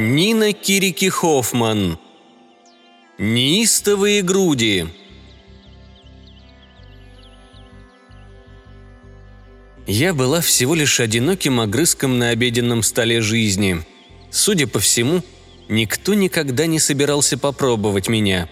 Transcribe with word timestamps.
Нина 0.00 0.54
Кирики 0.54 1.10
Хоффман. 1.10 1.98
Неистовые 3.18 4.22
груди. 4.22 4.86
Я 9.86 10.14
была 10.14 10.40
всего 10.40 10.74
лишь 10.74 11.00
одиноким 11.00 11.60
огрызком 11.60 12.18
на 12.18 12.30
обеденном 12.30 12.82
столе 12.82 13.20
жизни. 13.20 13.84
Судя 14.30 14.66
по 14.66 14.78
всему, 14.78 15.22
никто 15.68 16.14
никогда 16.14 16.64
не 16.64 16.78
собирался 16.78 17.36
попробовать 17.36 18.08
меня. 18.08 18.48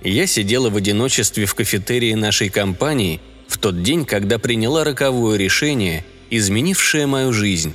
Я 0.00 0.26
сидела 0.26 0.70
в 0.70 0.76
одиночестве 0.76 1.44
в 1.44 1.54
кафетерии 1.54 2.14
нашей 2.14 2.48
компании 2.48 3.20
в 3.48 3.58
тот 3.58 3.82
день, 3.82 4.06
когда 4.06 4.38
приняла 4.38 4.82
роковое 4.82 5.36
решение, 5.36 6.06
изменившее 6.30 7.04
мою 7.06 7.34
жизнь. 7.34 7.74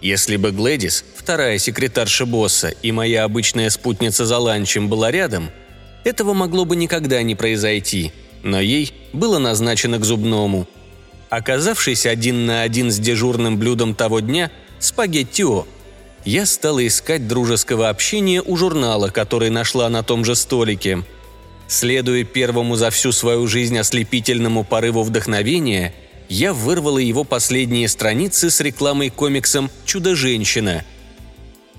Если 0.00 0.36
бы 0.36 0.52
Глэдис, 0.52 1.04
вторая 1.14 1.58
секретарша 1.58 2.26
босса 2.26 2.68
и 2.68 2.92
моя 2.92 3.24
обычная 3.24 3.70
спутница 3.70 4.26
за 4.26 4.38
ланчем 4.38 4.88
была 4.88 5.10
рядом, 5.10 5.50
этого 6.04 6.34
могло 6.34 6.64
бы 6.64 6.76
никогда 6.76 7.22
не 7.22 7.34
произойти, 7.34 8.12
но 8.42 8.60
ей 8.60 8.92
было 9.12 9.38
назначено 9.38 9.98
к 9.98 10.04
зубному. 10.04 10.68
Оказавшись 11.30 12.06
один 12.06 12.46
на 12.46 12.62
один 12.62 12.90
с 12.92 12.98
дежурным 12.98 13.58
блюдом 13.58 13.94
того 13.94 14.20
дня– 14.20 14.50
спагеттио, 14.78 15.66
я 16.24 16.44
стала 16.44 16.86
искать 16.86 17.26
дружеского 17.26 17.88
общения 17.88 18.42
у 18.42 18.56
журнала, 18.56 19.08
который 19.08 19.50
нашла 19.50 19.88
на 19.88 20.02
том 20.02 20.24
же 20.24 20.36
столике. 20.36 21.04
Следуя 21.68 22.24
первому 22.24 22.76
за 22.76 22.90
всю 22.90 23.10
свою 23.10 23.48
жизнь 23.48 23.78
ослепительному 23.78 24.62
порыву 24.62 25.02
вдохновения– 25.02 25.94
я 26.28 26.52
вырвала 26.52 26.98
его 26.98 27.24
последние 27.24 27.88
страницы 27.88 28.50
с 28.50 28.60
рекламой 28.60 29.10
комиксом 29.10 29.70
«Чудо-женщина». 29.84 30.84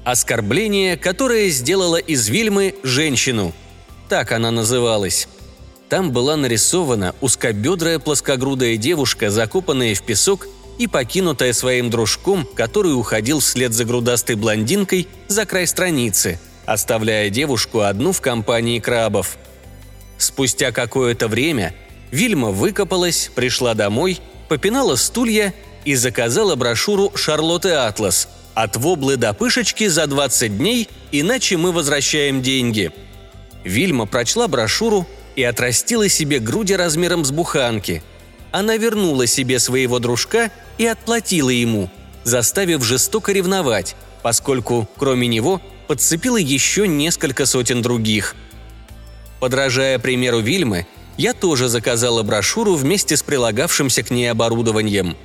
Оскорбление, 0.03 0.95
которое 0.95 1.49
сделало 1.49 1.97
из 1.97 2.29
Вильмы 2.29 2.75
женщину. 2.83 3.53
Так 4.07 4.31
она 4.31 4.51
называлась. 4.51 5.27
Там 5.89 6.11
была 6.11 6.37
нарисована 6.37 7.13
узкобедрая 7.19 7.99
плоскогрудая 7.99 8.77
девушка, 8.77 9.29
закопанная 9.29 9.95
в 9.95 10.01
песок 10.01 10.47
и 10.77 10.87
покинутая 10.87 11.53
своим 11.53 11.89
дружком, 11.89 12.47
который 12.55 12.93
уходил 12.93 13.39
вслед 13.39 13.73
за 13.73 13.83
грудастой 13.83 14.35
блондинкой 14.35 15.07
за 15.27 15.45
край 15.45 15.67
страницы, 15.67 16.39
оставляя 16.65 17.29
девушку 17.29 17.81
одну 17.81 18.11
в 18.11 18.21
компании 18.21 18.79
крабов. 18.79 19.37
Спустя 20.17 20.71
какое-то 20.71 21.27
время 21.27 21.73
Вильма 22.11 22.51
выкопалась, 22.51 23.29
пришла 23.35 23.73
домой 23.73 24.19
попинала 24.47 24.95
стулья 24.95 25.53
и 25.85 25.95
заказала 25.95 26.55
брошюру 26.55 27.11
«Шарлотты 27.15 27.71
Атлас» 27.71 28.27
«От 28.53 28.75
воблы 28.75 29.17
до 29.17 29.33
пышечки 29.33 29.87
за 29.87 30.07
20 30.07 30.57
дней, 30.57 30.89
иначе 31.11 31.57
мы 31.57 31.71
возвращаем 31.71 32.41
деньги». 32.41 32.91
Вильма 33.63 34.05
прочла 34.05 34.47
брошюру 34.47 35.05
и 35.35 35.43
отрастила 35.43 36.09
себе 36.09 36.39
груди 36.39 36.75
размером 36.75 37.23
с 37.23 37.31
буханки. 37.31 38.01
Она 38.51 38.77
вернула 38.77 39.27
себе 39.27 39.59
своего 39.59 39.99
дружка 39.99 40.51
и 40.77 40.85
отплатила 40.87 41.49
ему, 41.49 41.91
заставив 42.23 42.83
жестоко 42.83 43.31
ревновать, 43.31 43.95
поскольку, 44.23 44.89
кроме 44.97 45.27
него, 45.27 45.61
подцепила 45.87 46.37
еще 46.37 46.87
несколько 46.87 47.45
сотен 47.45 47.81
других. 47.81 48.35
Подражая 49.39 49.99
примеру 49.99 50.39
Вильмы, 50.39 50.87
я 51.17 51.33
тоже 51.33 51.67
заказала 51.67 52.23
брошюру 52.23 52.75
вместе 52.75 53.17
с 53.17 53.23
прилагавшимся 53.23 54.03
к 54.03 54.11
ней 54.11 54.31
оборудованием. 54.31 55.17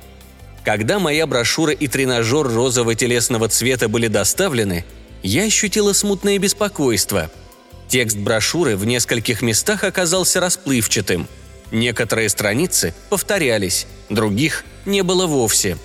Когда 0.65 0.99
моя 0.99 1.27
брошюра 1.27 1.73
и 1.73 1.87
тренажер 1.87 2.47
розового 2.47 2.95
телесного 2.95 3.47
цвета 3.47 3.87
были 3.87 4.07
доставлены, 4.07 4.85
я 5.21 5.43
ощутила 5.43 5.93
смутное 5.93 6.37
беспокойство. 6.39 7.29
Текст 7.87 8.17
брошюры 8.17 8.75
в 8.75 8.85
нескольких 8.85 9.41
местах 9.41 9.83
оказался 9.83 10.39
расплывчатым. 10.39 11.27
Некоторые 11.71 12.29
страницы 12.29 12.93
повторялись, 13.09 13.87
других 14.09 14.63
не 14.85 15.03
было 15.03 15.27
вовсе. 15.27 15.77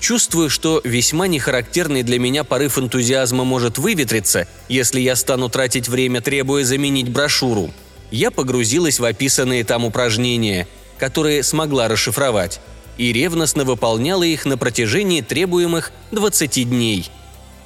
Чувствую, 0.00 0.48
что 0.48 0.80
весьма 0.84 1.26
нехарактерный 1.26 2.02
для 2.02 2.18
меня 2.18 2.44
порыв 2.44 2.78
энтузиазма 2.78 3.44
может 3.44 3.78
выветриться, 3.78 4.46
если 4.68 5.00
я 5.00 5.16
стану 5.16 5.48
тратить 5.48 5.88
время, 5.88 6.20
требуя 6.20 6.64
заменить 6.64 7.08
брошюру– 7.08 7.72
я 8.10 8.30
погрузилась 8.30 8.98
в 8.98 9.04
описанные 9.04 9.64
там 9.64 9.84
упражнения, 9.84 10.66
которые 10.98 11.42
смогла 11.42 11.88
расшифровать, 11.88 12.60
и 12.98 13.12
ревностно 13.12 13.64
выполняла 13.64 14.22
их 14.22 14.44
на 14.44 14.58
протяжении 14.58 15.20
требуемых 15.20 15.92
20 16.10 16.68
дней. 16.68 17.10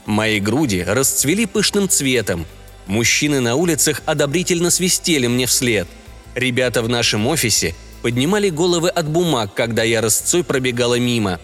Мои 0.06 0.38
груди 0.38 0.84
расцвели 0.87 1.47
пышным 1.47 1.88
цветом. 1.88 2.47
Мужчины 2.87 3.41
на 3.41 3.56
улицах 3.56 4.03
одобрительно 4.05 4.71
свистели 4.71 5.27
мне 5.27 5.47
вслед. 5.47 5.88
Ребята 6.34 6.82
в 6.82 6.88
нашем 6.88 7.26
офисе 7.26 7.75
поднимали 8.03 8.50
головы 8.50 8.91
от 8.91 9.09
бумаг, 9.09 9.55
когда 9.55 9.82
я 9.82 10.03
рысцой 10.03 10.44
пробегала 10.44 10.99
мимо. 10.99 11.41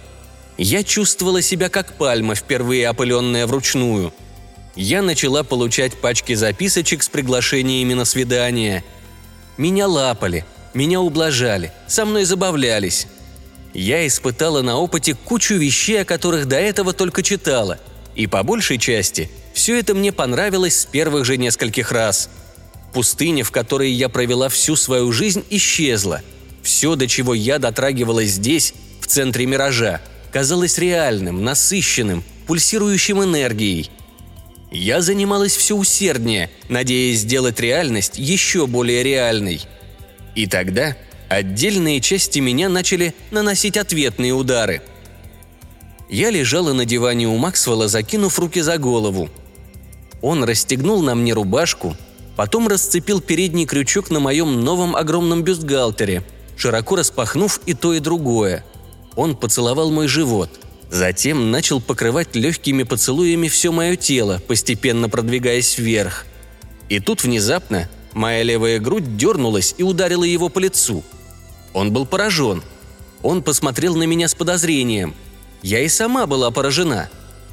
Я 0.58 0.84
чувствовала 0.84 1.40
себя 1.40 1.70
как 1.70 1.94
пальма, 1.94 2.34
впервые 2.34 2.90
опыленная 2.90 3.46
вручную– 3.46 4.12
я 4.76 5.02
начала 5.02 5.42
получать 5.42 5.94
пачки 5.94 6.34
записочек 6.34 7.02
с 7.02 7.08
приглашениями 7.08 7.94
на 7.94 8.04
свидание. 8.04 8.84
Меня 9.56 9.86
лапали, 9.86 10.44
меня 10.74 11.00
ублажали, 11.00 11.72
со 11.86 12.04
мной 12.04 12.24
забавлялись. 12.24 13.06
Я 13.74 14.06
испытала 14.06 14.62
на 14.62 14.78
опыте 14.78 15.14
кучу 15.14 15.54
вещей, 15.54 16.02
о 16.02 16.04
которых 16.04 16.46
до 16.46 16.56
этого 16.56 16.92
только 16.92 17.22
читала. 17.22 17.78
И 18.14 18.26
по 18.26 18.42
большей 18.42 18.78
части 18.78 19.30
все 19.52 19.78
это 19.78 19.94
мне 19.94 20.12
понравилось 20.12 20.80
с 20.80 20.86
первых 20.86 21.24
же 21.24 21.36
нескольких 21.36 21.92
раз. 21.92 22.28
Пустыня, 22.92 23.44
в 23.44 23.52
которой 23.52 23.90
я 23.90 24.08
провела 24.08 24.48
всю 24.48 24.74
свою 24.76 25.12
жизнь, 25.12 25.44
исчезла. 25.50 26.22
Все, 26.62 26.96
до 26.96 27.06
чего 27.06 27.34
я 27.34 27.58
дотрагивалась 27.58 28.30
здесь, 28.30 28.74
в 29.00 29.06
центре 29.06 29.46
миража, 29.46 30.00
казалось 30.32 30.78
реальным, 30.78 31.44
насыщенным, 31.44 32.24
пульсирующим 32.46 33.22
энергией– 33.22 33.90
я 34.70 35.00
занималась 35.00 35.56
все 35.56 35.76
усерднее, 35.76 36.50
надеясь 36.68 37.20
сделать 37.20 37.60
реальность 37.60 38.18
еще 38.18 38.66
более 38.66 39.02
реальной. 39.02 39.62
И 40.34 40.46
тогда 40.46 40.96
отдельные 41.28 42.00
части 42.00 42.38
меня 42.38 42.68
начали 42.68 43.14
наносить 43.30 43.76
ответные 43.76 44.32
удары. 44.32 44.82
Я 46.08 46.30
лежала 46.30 46.72
на 46.72 46.84
диване 46.84 47.28
у 47.28 47.36
Максвелла, 47.36 47.88
закинув 47.88 48.38
руки 48.38 48.60
за 48.60 48.78
голову. 48.78 49.28
Он 50.22 50.44
расстегнул 50.44 51.02
на 51.02 51.14
мне 51.14 51.32
рубашку, 51.32 51.96
потом 52.36 52.68
расцепил 52.68 53.20
передний 53.20 53.66
крючок 53.66 54.10
на 54.10 54.20
моем 54.20 54.62
новом 54.62 54.94
огромном 54.94 55.42
бюстгальтере, 55.42 56.22
широко 56.56 56.96
распахнув 56.96 57.60
и 57.66 57.74
то, 57.74 57.92
и 57.92 58.00
другое. 58.00 58.64
Он 59.16 59.36
поцеловал 59.36 59.90
мой 59.90 60.06
живот– 60.06 60.60
Затем 60.90 61.52
начал 61.52 61.80
покрывать 61.80 62.34
легкими 62.34 62.82
поцелуями 62.82 63.46
все 63.46 63.70
мое 63.70 63.94
тело, 63.94 64.42
постепенно 64.48 65.08
продвигаясь 65.08 65.78
вверх. 65.78 66.26
И 66.88 66.98
тут 66.98 67.22
внезапно 67.22 67.88
моя 68.12 68.42
левая 68.42 68.80
грудь 68.80 69.16
дернулась 69.16 69.74
и 69.78 69.84
ударила 69.84 70.24
его 70.24 70.48
по 70.48 70.58
лицу. 70.58 71.04
Он 71.72 71.92
был 71.92 72.06
поражен. 72.06 72.64
Он 73.22 73.42
посмотрел 73.42 73.94
на 73.94 74.02
меня 74.02 74.26
с 74.26 74.34
подозрением. 74.34 75.14
Я 75.62 75.80
и 75.80 75.88
сама 75.88 76.26
была 76.26 76.50
поражена. 76.50 77.08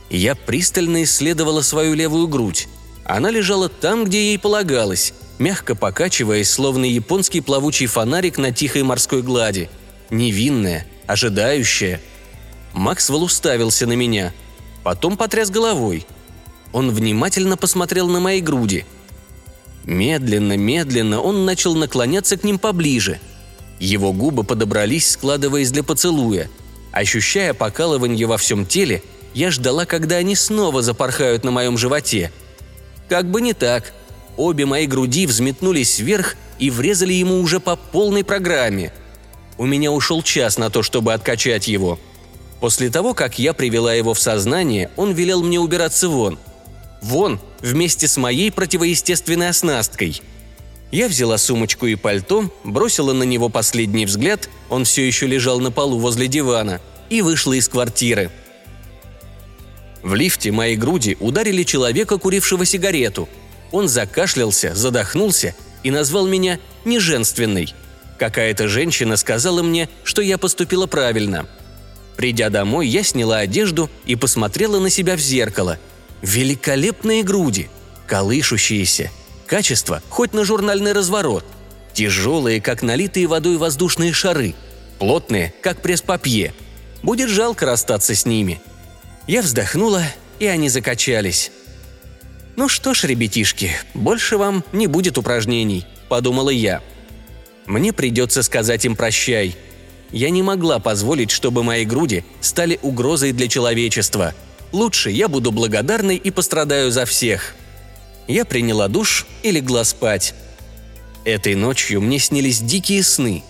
Я 0.10 0.34
пристально 0.34 1.04
исследовала 1.04 1.62
свою 1.62 1.94
левую 1.94 2.28
грудь. 2.28 2.68
Она 3.06 3.30
лежала 3.30 3.70
там, 3.70 4.06
где 4.06 4.30
ей 4.30 4.40
полагалось, 4.40 5.14
мягко 5.38 5.76
покачиваясь, 5.76 6.50
словно 6.50 6.86
японский 6.86 7.42
плавучий 7.42 7.86
фонарик 7.86 8.40
на 8.40 8.52
тихой 8.52 8.82
морской 8.82 9.22
глади. 9.22 9.70
Невинная, 10.10 10.88
ожидающая– 11.06 12.02
Максвелл 12.78 13.24
уставился 13.24 13.88
на 13.88 13.94
меня. 13.94 14.34
Потом 14.84 15.18
потряс 15.18 15.50
головой. 15.50 16.06
Он 16.72 16.92
внимательно 16.92 17.58
посмотрел 17.58 18.08
на 18.08 18.20
мои 18.20 18.40
груди. 18.40 18.86
Медленно, 19.84 20.56
медленно 20.58 21.20
он 21.20 21.44
начал 21.44 21.76
наклоняться 21.76 22.38
к 22.38 22.44
ним 22.44 22.60
поближе. 22.60 23.20
Его 23.80 24.14
губы 24.14 24.44
подобрались, 24.44 25.10
складываясь 25.10 25.72
для 25.72 25.84
поцелуя. 25.84 26.50
Ощущая 26.92 27.54
покалывание 27.54 28.28
во 28.28 28.38
всем 28.38 28.66
теле, 28.66 29.02
я 29.34 29.50
ждала, 29.50 29.86
когда 29.86 30.18
они 30.18 30.36
снова 30.36 30.82
запорхают 30.82 31.44
на 31.44 31.52
моем 31.52 31.78
животе. 31.78 32.32
Как 33.10 33.30
бы 33.30 33.42
не 33.42 33.54
так. 33.54 33.94
Обе 34.36 34.66
мои 34.66 34.86
груди 34.86 35.26
взметнулись 35.26 36.00
вверх 36.00 36.36
и 36.60 36.70
врезали 36.70 37.14
ему 37.14 37.42
уже 37.42 37.60
по 37.60 37.76
полной 37.76 38.24
программе. 38.24 38.94
У 39.58 39.66
меня 39.66 39.92
ушел 39.92 40.22
час 40.22 40.60
на 40.60 40.70
то, 40.70 40.84
чтобы 40.84 41.14
откачать 41.14 41.68
его– 41.68 42.00
После 42.60 42.90
того, 42.90 43.14
как 43.14 43.38
я 43.38 43.54
привела 43.54 43.94
его 43.94 44.14
в 44.14 44.20
сознание, 44.20 44.90
он 44.96 45.14
велел 45.14 45.44
мне 45.44 45.60
убираться 45.60 46.10
вон. 46.10 46.40
Вон, 47.02 47.40
вместе 47.62 48.08
с 48.08 48.18
моей 48.18 48.52
противоестественной 48.52 49.50
оснасткой. 49.50 50.22
Я 50.92 51.08
взяла 51.08 51.38
сумочку 51.38 51.86
и 51.86 51.96
пальто, 51.96 52.50
бросила 52.64 53.14
на 53.14 53.24
него 53.24 53.50
последний 53.50 54.06
взгляд, 54.06 54.50
он 54.70 54.86
все 54.86 55.06
еще 55.06 55.28
лежал 55.28 55.60
на 55.60 55.72
полу 55.72 56.00
возле 56.00 56.28
дивана, 56.28 56.82
и 57.10 57.22
вышла 57.22 57.54
из 57.54 57.68
квартиры. 57.68 58.32
В 60.02 60.16
лифте 60.16 60.52
мои 60.52 60.76
груди 60.76 61.18
ударили 61.20 61.64
человека, 61.64 62.18
курившего 62.18 62.66
сигарету. 62.66 63.28
Он 63.72 63.90
закашлялся, 63.90 64.74
задохнулся 64.74 65.54
и 65.84 65.92
назвал 65.92 66.28
меня 66.28 66.60
неженственной. 66.86 67.74
Какая-то 68.18 68.68
женщина 68.68 69.18
сказала 69.18 69.62
мне, 69.62 69.90
что 70.04 70.22
я 70.22 70.38
поступила 70.38 70.88
правильно. 70.88 71.48
Придя 72.18 72.50
домой, 72.50 72.88
я 72.88 73.04
сняла 73.04 73.38
одежду 73.38 73.90
и 74.06 74.16
посмотрела 74.16 74.80
на 74.80 74.90
себя 74.90 75.16
в 75.16 75.20
зеркало. 75.20 75.78
Великолепные 76.22 77.24
груди, 77.24 77.70
колышущиеся, 78.08 79.12
качество 79.46 80.02
хоть 80.10 80.34
на 80.34 80.44
журнальный 80.44 80.92
разворот, 80.92 81.46
тяжелые, 81.94 82.60
как 82.60 82.82
налитые 82.82 83.28
водой 83.28 83.58
воздушные 83.58 84.14
шары, 84.14 84.56
плотные, 84.98 85.54
как 85.62 85.82
пресс-папье. 85.82 86.54
Будет 87.04 87.30
жалко 87.30 87.66
расстаться 87.66 88.16
с 88.16 88.26
ними– 88.26 88.60
я 89.28 89.42
вздохнула, 89.42 90.04
и 90.40 90.46
они 90.46 90.70
закачались. 90.70 91.52
«Ну 92.56 92.70
что 92.70 92.94
ж, 92.94 93.04
ребятишки, 93.04 93.72
больше 93.94 94.38
вам 94.38 94.64
не 94.72 94.88
будет 94.88 95.18
упражнений»,– 95.18 95.86
подумала 96.10 96.50
я. 96.50 96.82
«Мне 97.66 97.92
придется 97.92 98.42
сказать 98.42 98.86
им 98.86 98.96
прощай. 98.96 99.58
Я 100.12 100.30
не 100.30 100.42
могла 100.42 100.80
позволить, 100.80 101.32
чтобы 101.32 101.64
мои 101.64 101.86
груди 101.86 102.24
стали 102.42 102.80
угрозой 102.82 103.32
для 103.34 103.48
человечества. 103.48 104.34
Лучше 104.72 105.12
я 105.12 105.28
буду 105.28 105.52
благодарной 105.52 106.16
и 106.18 106.32
пострадаю 106.32 106.92
за 106.92 107.06
всех». 107.06 107.56
Я 108.28 108.44
приняла 108.44 108.90
душ 108.90 109.26
и 109.42 109.52
легла 109.52 109.86
спать. 109.86 110.34
Этой 111.24 111.56
ночью 111.56 112.02
мне 112.02 112.20
снились 112.20 112.60
дикие 112.60 113.02
сны. 113.04 113.44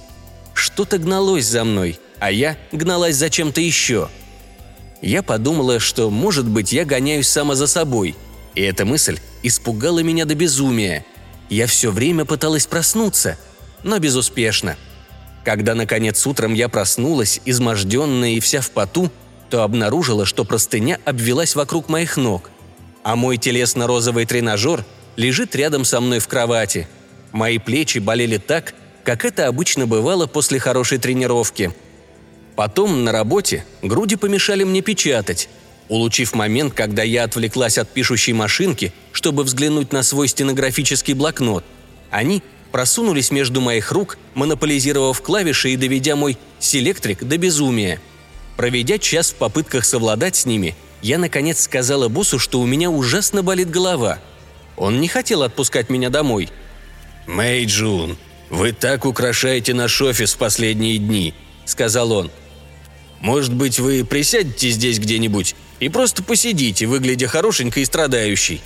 Что-то 0.53 0.99
гналось 0.99 1.45
за 1.45 1.63
мной, 1.63 1.99
а 2.19 2.31
я 2.31 2.57
гналась 2.71 3.15
за 3.15 3.29
чем-то 3.31 3.59
еще– 3.59 4.09
я 5.01 5.21
подумала, 5.21 5.79
что, 5.79 6.09
может 6.09 6.47
быть, 6.47 6.73
я 6.73 6.85
гоняюсь 6.85 7.27
сама 7.27 7.55
за 7.55 7.67
собой. 7.67 8.15
И 8.55 8.61
эта 8.61 8.85
мысль 8.85 9.19
испугала 9.43 9.99
меня 9.99 10.25
до 10.25 10.35
безумия. 10.35 11.05
Я 11.49 11.67
все 11.67 11.91
время 11.91 12.25
пыталась 12.25 12.65
проснуться, 12.65 13.37
но 13.83 13.99
безуспешно. 13.99 14.75
Когда, 15.47 15.75
наконец, 15.75 16.27
утром 16.27 16.53
я 16.53 16.67
проснулась, 16.67 17.39
изможденная 17.45 18.31
и 18.31 18.41
вся 18.41 18.59
в 18.59 18.69
поту, 18.69 19.09
то 19.49 19.63
обнаружила, 19.63 20.25
что 20.25 20.43
простыня 20.43 20.99
обвелась 21.05 21.55
вокруг 21.55 21.87
моих 21.87 22.17
ног, 22.17 22.49
а 23.01 23.15
мой 23.15 23.37
телесно-розовый 23.37 24.25
тренажер 24.25 24.83
лежит 25.15 25.55
рядом 25.55 25.85
со 25.85 26.01
мной 26.01 26.19
в 26.19 26.27
кровати. 26.27 26.89
Мои 27.31 27.59
плечи 27.59 27.99
болели 27.99 28.35
так, 28.39 28.73
как 29.05 29.23
это 29.23 29.47
обычно 29.47 29.87
бывало 29.87 30.27
после 30.27 30.59
хорошей 30.59 30.97
тренировки– 30.97 31.71
Потом 32.57 33.03
на 33.03 33.11
работе 33.11 33.63
груди 33.83 34.15
помешали 34.15 34.63
мне 34.63 34.81
печатать. 34.81 35.47
Улучив 35.89 36.33
момент, 36.33 36.73
когда 36.73 37.03
я 37.03 37.23
отвлеклась 37.23 37.77
от 37.77 37.87
пишущей 37.87 38.33
машинки, 38.33 38.91
чтобы 39.11 39.43
взглянуть 39.43 39.93
на 39.93 40.01
свой 40.01 40.27
стенографический 40.27 41.13
блокнот, 41.13 41.63
они 42.09 42.41
просунулись 42.77 43.31
между 43.31 43.59
моих 43.59 43.91
рук, 43.91 44.19
монополизировав 44.35 45.19
клавиши 45.23 45.71
и 45.71 45.77
доведя 45.77 46.15
мой 46.15 46.37
селектрик 46.59 47.23
до 47.23 47.39
безумия. 47.39 47.99
Проведя 48.55 48.99
час 48.99 49.31
в 49.31 49.33
попытках 49.33 49.83
совладать 49.83 50.35
с 50.35 50.45
ними, 50.45 50.75
я 51.01 51.17
наконец 51.17 51.59
сказала 51.59 52.07
боссу, 52.07 52.37
что 52.37 52.59
у 52.59 52.67
меня 52.67 52.91
ужасно 52.91 53.41
болит 53.41 53.71
голова. 53.71 54.19
Он 54.75 55.01
не 55.01 55.07
хотел 55.07 55.41
отпускать 55.41 55.89
меня 55.89 56.11
домой. 56.11 56.49
«Мэй 57.25 57.65
Джун, 57.65 58.15
вы 58.51 58.73
так 58.73 59.07
украшаете 59.07 59.73
наш 59.73 59.99
офис 59.99 60.35
в 60.35 60.37
последние 60.37 60.99
дни»,— 60.99 61.33
сказал 61.65 62.11
он.— 62.11 62.29
может 63.21 63.55
быть, 63.55 63.79
вы 63.79 64.05
присядете 64.05 64.69
здесь 64.69 64.99
где-нибудь 64.99 65.55
и 65.79 65.89
просто 65.89 66.21
посидите, 66.21 66.85
выглядя 66.85 67.27
хорошенькой 67.27 67.81
и 67.81 67.85
страдающей. 67.85 68.61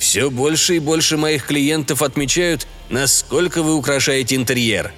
Все 0.00 0.30
больше 0.30 0.76
и 0.76 0.78
больше 0.78 1.18
моих 1.18 1.46
клиентов 1.46 2.00
отмечают, 2.00 2.66
насколько 2.88 3.62
вы 3.62 3.74
украшаете 3.74 4.34
интерьер. 4.34 4.92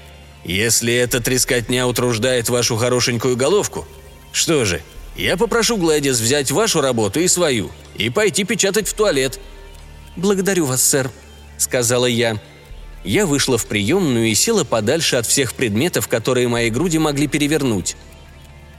Если 0.45 0.95
эта 0.95 1.21
трескотня 1.21 1.89
утруждает 1.89 2.49
вашу 2.49 2.77
хорошенькую 2.77 3.37
головку, 3.37 3.85
что 4.31 4.65
же, 4.65 4.81
я 5.17 5.37
попрошу 5.37 5.77
Глэдис 5.77 6.21
взять 6.21 6.53
вашу 6.53 6.81
работу 6.81 7.19
и 7.19 7.27
свою, 7.27 7.73
и 7.97 8.11
пойти 8.11 8.45
печатать 8.45 8.89
в 8.89 8.95
туалет». 8.95 9.41
«Благодарю 10.15 10.67
вас, 10.67 10.83
сэр»,— 10.85 11.11
сказала 11.59 12.07
я. 12.07 12.41
Я 13.03 13.27
вышла 13.27 13.59
в 13.59 13.67
приемную 13.67 14.29
и 14.29 14.35
села 14.35 14.63
подальше 14.63 15.17
от 15.17 15.27
всех 15.27 15.55
предметов, 15.55 16.07
которые 16.07 16.47
мои 16.47 16.71
груди 16.71 16.99
могли 16.99 17.27
перевернуть. 17.27 17.97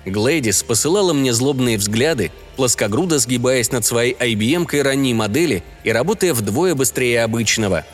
Глэдис 0.05 0.63
посылала 0.63 1.13
мне 1.13 1.33
злобные 1.33 1.77
взгляды, 1.77 2.31
плоскогрудо 2.57 3.19
сгибаясь 3.19 3.71
над 3.71 3.85
своей 3.85 4.13
IBM-кой 4.13 4.81
ранней 4.81 5.13
модели 5.13 5.63
и 5.83 5.91
работая 5.91 6.33
вдвое 6.33 6.75
быстрее 6.75 7.23
обычного. 7.23 7.85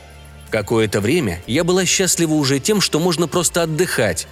Какое-то 0.49 1.01
время 1.01 1.41
я 1.45 1.63
была 1.63 1.85
счастлива 1.85 2.33
уже 2.33 2.59
тем, 2.59 2.81
что 2.81 2.99
можно 2.99 3.27
просто 3.27 3.63
отдыхать. 3.63 4.27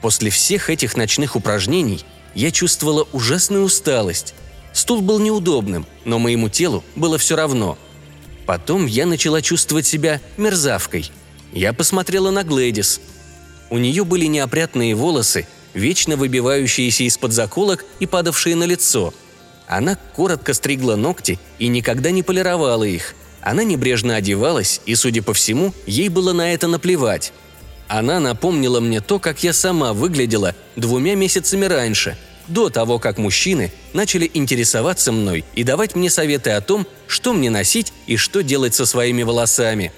После 0.00 0.30
всех 0.30 0.70
этих 0.70 0.96
ночных 0.96 1.36
упражнений 1.36 2.04
я 2.34 2.50
чувствовала 2.50 3.06
ужасную 3.12 3.64
усталость. 3.64 4.34
Стул 4.72 5.02
был 5.02 5.18
неудобным, 5.18 5.86
но 6.04 6.18
моему 6.18 6.48
телу 6.48 6.82
было 6.94 7.18
все 7.18 7.36
равно. 7.36 7.76
Потом 8.46 8.86
я 8.86 9.04
начала 9.04 9.42
чувствовать 9.42 9.86
себя 9.86 10.22
мерзавкой. 10.38 11.10
Я 11.52 11.74
посмотрела 11.74 12.30
на 12.30 12.44
Глэдис. 12.44 13.00
У 13.68 13.76
нее 13.76 14.04
были 14.04 14.24
неопрятные 14.24 14.94
волосы 14.94 15.46
вечно 15.78 16.16
выбивающиеся 16.16 17.04
из-под 17.04 17.32
заколок 17.32 17.84
и 18.00 18.06
падавшие 18.06 18.56
на 18.56 18.64
лицо. 18.64 19.14
Она 19.66 19.96
коротко 20.16 20.54
стригла 20.54 20.96
ногти 20.96 21.38
и 21.58 21.68
никогда 21.68 22.10
не 22.10 22.22
полировала 22.22 22.84
их. 22.84 23.14
Она 23.40 23.64
небрежно 23.64 24.16
одевалась, 24.16 24.80
и, 24.84 24.94
судя 24.94 25.22
по 25.22 25.32
всему, 25.32 25.72
ей 25.86 26.08
было 26.08 26.32
на 26.32 26.52
это 26.52 26.66
наплевать. 26.66 27.32
Она 27.86 28.20
напомнила 28.20 28.80
мне 28.80 29.00
то, 29.00 29.18
как 29.18 29.42
я 29.42 29.52
сама 29.52 29.92
выглядела 29.92 30.54
двумя 30.76 31.14
месяцами 31.14 31.64
раньше, 31.64 32.18
до 32.48 32.68
того, 32.68 32.98
как 32.98 33.18
мужчины 33.18 33.72
начали 33.92 34.30
интересоваться 34.34 35.12
мной 35.12 35.44
и 35.54 35.64
давать 35.64 35.94
мне 35.94 36.10
советы 36.10 36.50
о 36.50 36.60
том, 36.60 36.86
что 37.06 37.32
мне 37.32 37.50
носить 37.50 37.92
и 38.06 38.16
что 38.16 38.42
делать 38.42 38.74
со 38.74 38.84
своими 38.84 39.22
волосами. 39.22 39.92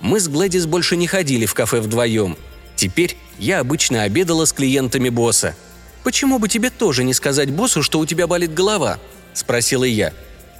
Мы 0.00 0.20
с 0.20 0.28
Глэдис 0.28 0.66
больше 0.66 0.96
не 0.96 1.06
ходили 1.06 1.46
в 1.46 1.54
кафе 1.54 1.80
вдвоем. 1.80 2.36
Теперь 2.76 3.16
я 3.38 3.60
обычно 3.60 4.02
обедала 4.02 4.44
с 4.44 4.52
клиентами 4.52 5.08
босса. 5.08 5.56
«Почему 6.04 6.38
бы 6.38 6.48
тебе 6.48 6.70
тоже 6.70 7.02
не 7.02 7.14
сказать 7.14 7.50
боссу, 7.50 7.82
что 7.82 7.98
у 7.98 8.06
тебя 8.06 8.26
болит 8.26 8.54
голова?»– 8.54 9.00
спросила 9.34 9.84
я. 9.84 10.12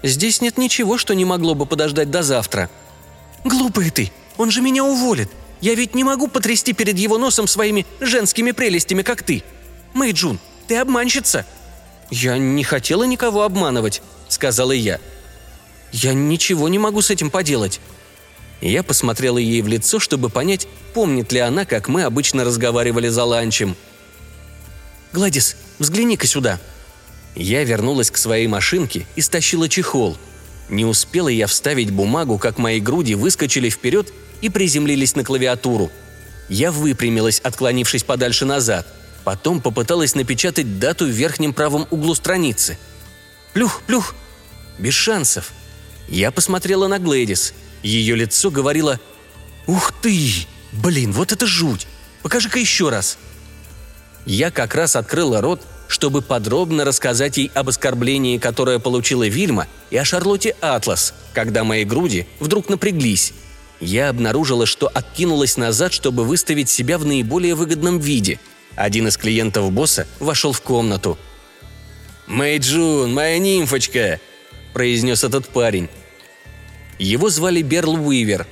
«Здесь 0.03 0.41
нет 0.41 0.59
ничего, 0.59 0.99
что 0.99 1.15
не 1.15 1.25
могло 1.25 1.55
бы 1.55 1.67
подождать 1.67 2.11
до 2.11 2.23
завтра». 2.23 2.69
«Глупый 3.45 3.91
ты! 3.91 4.11
Он 4.39 4.51
же 4.51 4.61
меня 4.61 4.83
уволит! 4.83 5.31
Я 5.61 5.75
ведь 5.75 5.95
не 5.95 6.05
могу 6.05 6.27
потрясти 6.27 6.73
перед 6.73 6.99
его 6.99 7.17
носом 7.17 7.47
своими 7.47 7.87
женскими 8.01 8.51
прелестями, 8.51 9.03
как 9.03 9.23
ты! 9.23 9.45
Мэйджун, 9.95 10.41
ты 10.67 10.77
обманщица!» 10.77 11.47
«Я 12.11 12.39
не 12.39 12.65
хотела 12.65 13.05
никого 13.05 13.43
обманывать»,– 13.43 14.03
сказала 14.29 14.73
я. 14.73 15.01
«Я 15.93 16.13
ничего 16.13 16.69
не 16.69 16.79
могу 16.79 17.03
с 17.03 17.11
этим 17.11 17.31
поделать. 17.31 17.81
Я 18.61 18.83
посмотрела 18.83 19.39
ей 19.39 19.61
в 19.63 19.69
лицо, 19.69 19.99
чтобы 19.99 20.31
понять, 20.31 20.67
помнит 20.95 21.33
ли 21.33 21.41
она, 21.41 21.65
как 21.65 21.89
мы 21.89 22.05
обычно 22.05 22.45
разговаривали 22.45 23.09
за 23.09 23.25
ланчем. 23.25 23.77
«Гладис, 25.13 25.57
взгляни-ка 25.79 26.27
сюда». 26.27 26.59
Я 27.35 27.65
вернулась 27.65 28.11
к 28.11 28.17
своей 28.17 28.47
машинке 28.47 29.07
и 29.15 29.21
стащила 29.21 29.69
чехол. 29.69 30.17
Не 30.71 30.87
успела 30.87 31.29
я 31.29 31.47
вставить 31.47 31.91
бумагу, 31.91 32.39
как 32.39 32.57
мои 32.57 32.81
груди 32.81 33.15
выскочили 33.15 33.69
вперед 33.69 34.11
и 34.41 34.49
приземлились 34.49 35.15
на 35.17 35.23
клавиатуру. 35.23 35.93
Я 36.49 36.73
выпрямилась, 36.73 37.41
отклонившись 37.41 38.05
подальше 38.05 38.47
назад. 38.47 38.87
Потом 39.23 39.61
попыталась 39.61 40.15
напечатать 40.15 40.79
дату 40.79 41.05
в 41.05 41.11
верхнем 41.11 41.53
правом 41.53 41.87
углу 41.91 42.15
страницы. 42.15 42.79
Плюх, 43.53 43.83
плюх. 43.87 44.15
Без 44.79 44.95
шансов. 44.95 45.53
Я 46.09 46.31
посмотрела 46.31 46.89
на 46.89 46.99
Глэдис– 46.99 47.53
ее 47.87 48.17
лицо 48.17 48.51
говорило 48.51 49.01
«Ух 49.67 49.93
ты! 50.03 50.33
Блин, 50.73 51.13
вот 51.13 51.33
это 51.33 51.47
жуть! 51.47 51.87
Покажи-ка 52.23 52.59
еще 52.59 52.89
раз!» 52.89 53.19
Я 54.25 54.51
как 54.51 54.75
раз 54.75 54.97
открыла 54.97 55.41
рот, 55.41 55.63
чтобы 55.87 56.21
подробно 56.21 56.85
рассказать 56.85 57.37
ей 57.37 57.51
об 57.55 57.69
оскорблении, 57.69 58.39
которое 58.39 58.81
получила 58.81 59.29
Вильма, 59.29 59.69
и 59.91 59.97
о 59.97 60.05
Шарлотте 60.05 60.57
Атлас, 60.61 61.15
когда 61.33 61.63
мои 61.63 61.85
груди 61.85 62.27
вдруг 62.41 62.69
напряглись. 62.69 63.33
Я 63.79 64.09
обнаружила, 64.09 64.67
что 64.67 64.89
откинулась 64.89 65.57
назад, 65.57 65.93
чтобы 65.93 66.25
выставить 66.25 66.69
себя 66.69 66.99
в 66.99 67.05
наиболее 67.05 67.55
выгодном 67.55 68.01
виде. 68.01 68.41
Один 68.75 69.07
из 69.07 69.17
клиентов 69.17 69.71
босса 69.71 70.09
вошел 70.19 70.53
в 70.53 70.61
комнату. 70.61 71.17
«Мэй 72.27 72.59
Джун, 72.59 73.15
моя 73.15 73.39
нимфочка!»– 73.39 74.19
произнес 74.73 75.23
этот 75.23 75.49
парень. 75.49 75.89
Его 76.99 77.29
звали 77.29 77.63
Берл 77.63 77.95
Уивер. 77.95 78.47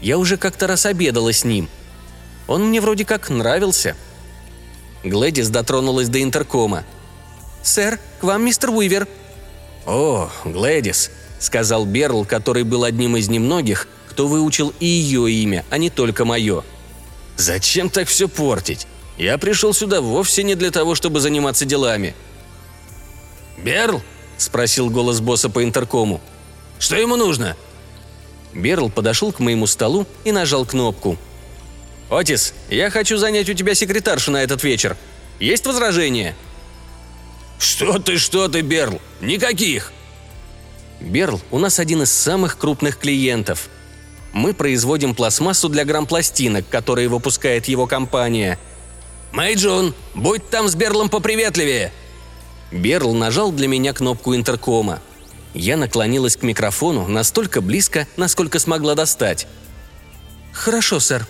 Я 0.00 0.18
уже 0.18 0.36
как-то 0.36 0.66
раз 0.66 0.86
обедала 0.86 1.32
с 1.32 1.44
ним. 1.44 1.68
Он 2.46 2.68
мне 2.68 2.80
вроде 2.80 3.04
как 3.04 3.28
нравился. 3.28 3.96
Глэдис 5.04 5.48
дотронулась 5.48 6.08
до 6.08 6.22
интеркома. 6.22 6.84
«Сэр, 7.62 7.98
к 8.20 8.24
вам 8.24 8.44
мистер 8.44 8.70
Уивер». 8.70 9.08
«О, 9.86 10.30
Глэдис»,— 10.44 11.10
сказал 11.38 11.84
Берл, 11.84 12.24
который 12.24 12.62
был 12.62 12.84
одним 12.84 13.16
из 13.16 13.28
немногих, 13.28 13.88
кто 14.08 14.26
выучил 14.28 14.72
и 14.80 14.86
ее 14.86 15.30
имя, 15.30 15.64
а 15.70 15.78
не 15.78 15.90
только 15.90 16.24
мое. 16.24 16.64
«Зачем 17.36 17.90
так 17.90 18.08
все 18.08 18.28
портить? 18.28 18.86
Я 19.18 19.36
пришел 19.38 19.74
сюда 19.74 20.00
вовсе 20.00 20.42
не 20.42 20.54
для 20.54 20.70
того, 20.70 20.94
чтобы 20.94 21.20
заниматься 21.20 21.64
делами». 21.64 22.14
«Берл?»– 23.58 24.02
спросил 24.38 24.90
голос 24.90 25.20
босса 25.20 25.50
по 25.50 25.62
интеркому. 25.62 26.20
«Что 26.78 26.96
ему 26.96 27.16
нужно?» 27.16 27.56
Берл 28.56 28.88
подошел 28.88 29.32
к 29.32 29.38
моему 29.38 29.66
столу 29.66 30.06
и 30.24 30.32
нажал 30.32 30.64
кнопку. 30.64 31.16
«Отис, 32.10 32.54
я 32.70 32.90
хочу 32.90 33.18
занять 33.18 33.48
у 33.50 33.54
тебя 33.54 33.74
секретаршу 33.74 34.30
на 34.30 34.42
этот 34.42 34.64
вечер. 34.64 34.96
Есть 35.38 35.66
возражения?» 35.66 36.34
«Что 37.58 37.98
ты, 37.98 38.18
что 38.18 38.48
ты, 38.48 38.60
Берл? 38.62 39.00
Никаких!» 39.20 39.92
Берл 41.00 41.40
у 41.50 41.58
нас 41.58 41.78
один 41.78 42.02
из 42.02 42.12
самых 42.12 42.58
крупных 42.58 42.98
клиентов. 42.98 43.68
Мы 44.32 44.54
производим 44.54 45.14
пластмассу 45.14 45.68
для 45.68 45.84
грампластинок, 45.84 46.68
которые 46.68 47.08
выпускает 47.08 47.66
его 47.68 47.86
компания. 47.86 48.58
«Мэйджун, 49.32 49.94
будь 50.14 50.48
там 50.48 50.68
с 50.68 50.74
Берлом 50.74 51.08
поприветливее!» 51.08 51.92
Берл 52.70 53.14
нажал 53.14 53.52
для 53.52 53.68
меня 53.68 53.92
кнопку 53.92 54.34
интеркома. 54.34 55.00
Я 55.56 55.78
наклонилась 55.78 56.36
к 56.36 56.42
микрофону 56.42 57.08
настолько 57.08 57.62
близко, 57.62 58.06
насколько 58.18 58.58
смогла 58.58 58.94
достать. 58.94 59.46
«Хорошо, 60.52 61.00
сэр». 61.00 61.26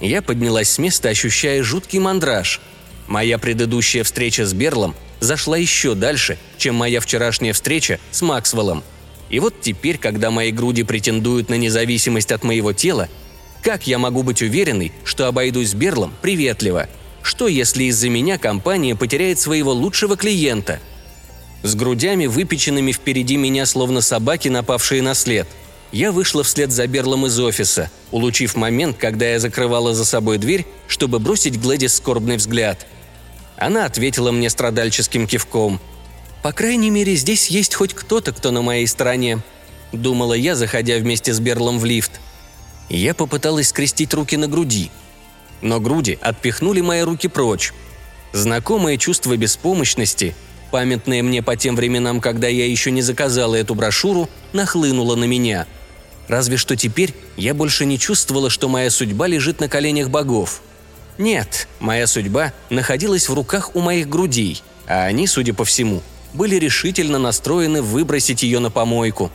Я 0.00 0.20
поднялась 0.20 0.70
с 0.70 0.78
места, 0.78 1.08
ощущая 1.08 1.62
жуткий 1.62 1.98
мандраж. 1.98 2.60
Моя 3.06 3.38
предыдущая 3.38 4.04
встреча 4.04 4.44
с 4.44 4.52
Берлом 4.52 4.94
зашла 5.20 5.56
еще 5.56 5.94
дальше, 5.94 6.38
чем 6.58 6.74
моя 6.74 7.00
вчерашняя 7.00 7.54
встреча 7.54 7.98
с 8.10 8.20
Максвеллом. 8.20 8.84
И 9.30 9.40
вот 9.40 9.54
теперь, 9.62 9.96
когда 9.96 10.30
мои 10.30 10.52
груди 10.52 10.82
претендуют 10.82 11.48
на 11.48 11.54
независимость 11.54 12.32
от 12.32 12.44
моего 12.44 12.74
тела, 12.74 13.08
как 13.62 13.86
я 13.86 13.98
могу 13.98 14.22
быть 14.22 14.42
уверенной, 14.42 14.92
что 15.04 15.26
обойдусь 15.26 15.72
Берлом 15.72 16.12
приветливо? 16.20 16.86
Что, 17.22 17.48
если 17.48 17.84
из-за 17.84 18.10
меня 18.10 18.36
компания 18.36 18.94
потеряет 18.94 19.38
своего 19.38 19.72
лучшего 19.72 20.18
клиента? 20.18 20.80
С 21.62 21.74
грудями, 21.74 22.26
выпеченными 22.26 22.92
впереди 22.92 23.36
меня, 23.36 23.66
словно 23.66 24.00
собаки, 24.00 24.48
напавшие 24.48 25.02
на 25.02 25.14
след. 25.14 25.48
Я 25.90 26.12
вышла 26.12 26.44
вслед 26.44 26.70
за 26.70 26.86
Берлом 26.86 27.26
из 27.26 27.38
офиса, 27.40 27.90
улучив 28.10 28.56
момент, 28.56 28.96
когда 28.98 29.28
я 29.30 29.40
закрывала 29.40 29.94
за 29.94 30.04
собой 30.04 30.38
дверь, 30.38 30.66
чтобы 30.86 31.18
бросить 31.18 31.60
Глэдис 31.60 31.94
скорбный 31.94 32.36
взгляд– 32.36 32.86
она 33.58 33.86
ответила 33.86 34.30
мне 34.30 34.48
страдальческим 34.50 35.26
кивком. 35.26 35.80
«По 36.42 36.52
крайней 36.52 36.90
мере, 36.90 37.16
здесь 37.16 37.48
есть 37.48 37.74
хоть 37.74 37.92
кто-то, 37.92 38.32
кто 38.32 38.52
на 38.52 38.62
моей 38.62 38.86
стороне»,– 38.86 39.40
думала 39.92 40.34
я, 40.34 40.54
заходя 40.54 40.96
вместе 40.98 41.32
с 41.34 41.40
Берлом 41.40 41.80
в 41.80 41.84
лифт. 41.84 42.20
Я 42.88 43.14
попыталась 43.14 43.68
скрестить 43.68 44.14
руки 44.14 44.36
на 44.36 44.46
груди, 44.46 44.90
но 45.60 45.80
груди 45.80 46.18
отпихнули 46.20 46.80
мои 46.80 47.00
руки 47.02 47.26
прочь. 47.26 47.72
Знакомое 48.32 48.96
чувство 48.96 49.36
беспомощности, 49.36 50.36
памятное 50.70 51.22
мне 51.22 51.42
по 51.42 51.56
тем 51.56 51.76
временам, 51.76 52.20
когда 52.20 52.48
я 52.48 52.66
еще 52.66 52.90
не 52.90 53.02
заказала 53.02 53.54
эту 53.54 53.74
брошюру, 53.74 54.28
нахлынуло 54.52 55.16
на 55.16 55.24
меня. 55.24 55.66
Разве 56.28 56.56
что 56.56 56.76
теперь 56.76 57.14
я 57.36 57.54
больше 57.54 57.84
не 57.86 57.98
чувствовала, 57.98 58.50
что 58.50 58.68
моя 58.68 58.90
судьба 58.90 59.26
лежит 59.26 59.60
на 59.60 59.68
коленях 59.68 60.10
богов– 60.10 60.62
нет, 61.18 61.66
моя 61.80 62.06
судьба 62.06 62.52
находилась 62.70 63.28
в 63.28 63.34
руках 63.34 63.74
у 63.74 63.80
моих 63.80 64.08
грудей, 64.08 64.62
а 64.86 65.04
они, 65.04 65.26
судя 65.26 65.52
по 65.52 65.64
всему, 65.64 66.00
были 66.32 66.54
решительно 66.54 67.18
настроены 67.18 67.82
выбросить 67.82 68.44
ее 68.44 68.60
на 68.60 68.70
помойку. 68.70 69.32